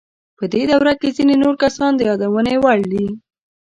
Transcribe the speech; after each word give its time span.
په 0.37 0.43
دې 0.53 0.63
دوره 0.71 0.93
کې 0.99 1.09
ځینې 1.17 1.35
نور 1.43 1.55
کسان 1.63 1.91
د 1.95 2.01
یادونې 2.09 2.55
وړ 2.63 2.79
دي. 2.91 3.05